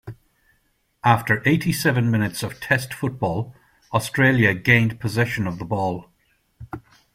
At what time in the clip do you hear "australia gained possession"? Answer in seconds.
3.93-5.45